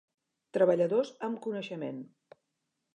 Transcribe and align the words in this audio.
Treballadors 0.57 1.13
amb 1.29 1.37
coneixement. 1.47 2.05